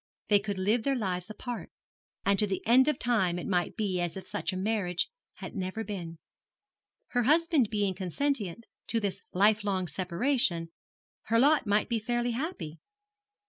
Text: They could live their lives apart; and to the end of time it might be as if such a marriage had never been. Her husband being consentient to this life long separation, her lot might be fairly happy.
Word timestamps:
They 0.29 0.39
could 0.39 0.57
live 0.57 0.81
their 0.81 0.95
lives 0.95 1.29
apart; 1.29 1.69
and 2.25 2.39
to 2.39 2.47
the 2.47 2.65
end 2.65 2.87
of 2.87 2.97
time 2.97 3.37
it 3.37 3.45
might 3.45 3.75
be 3.77 4.01
as 4.01 4.17
if 4.17 4.25
such 4.27 4.51
a 4.51 4.57
marriage 4.57 5.11
had 5.35 5.55
never 5.55 5.83
been. 5.83 6.17
Her 7.09 7.21
husband 7.21 7.69
being 7.69 7.93
consentient 7.93 8.63
to 8.87 8.99
this 8.99 9.21
life 9.31 9.63
long 9.63 9.87
separation, 9.87 10.69
her 11.25 11.37
lot 11.37 11.67
might 11.67 11.87
be 11.87 11.99
fairly 11.99 12.31
happy. 12.31 12.79